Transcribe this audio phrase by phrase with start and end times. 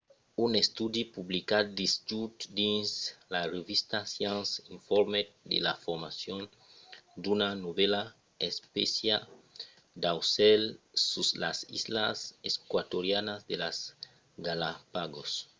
[0.45, 2.89] un estudi publicat dijòus dins
[3.33, 6.41] la revista science informèt de la formacion
[7.23, 8.03] d’una novèla
[8.49, 9.15] espécia
[10.01, 10.67] d’aucèls
[11.09, 12.17] sus las islas
[12.49, 13.77] eqüatorianas de las
[14.47, 15.31] galápagos